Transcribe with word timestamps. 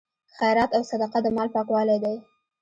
خیرات 0.37 0.71
او 0.77 0.83
صدقه 0.91 1.19
د 1.23 1.27
مال 1.35 1.47
پاکوالی 1.55 1.97
دی. 2.03 2.15